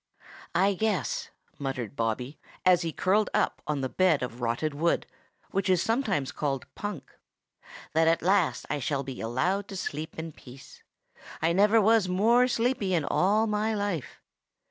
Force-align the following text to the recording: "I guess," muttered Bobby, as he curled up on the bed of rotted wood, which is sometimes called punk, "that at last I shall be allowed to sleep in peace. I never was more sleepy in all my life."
"I 0.55 0.73
guess," 0.73 1.29
muttered 1.59 1.95
Bobby, 1.95 2.39
as 2.65 2.81
he 2.81 2.91
curled 2.91 3.29
up 3.35 3.61
on 3.67 3.81
the 3.81 3.87
bed 3.89 4.23
of 4.23 4.41
rotted 4.41 4.73
wood, 4.73 5.05
which 5.51 5.69
is 5.69 5.79
sometimes 5.79 6.31
called 6.31 6.65
punk, 6.73 7.15
"that 7.93 8.07
at 8.07 8.23
last 8.23 8.65
I 8.67 8.79
shall 8.79 9.03
be 9.03 9.21
allowed 9.21 9.67
to 9.67 9.77
sleep 9.77 10.17
in 10.17 10.31
peace. 10.31 10.81
I 11.39 11.53
never 11.53 11.79
was 11.79 12.09
more 12.09 12.47
sleepy 12.47 12.95
in 12.95 13.05
all 13.05 13.45
my 13.45 13.75
life." 13.75 14.19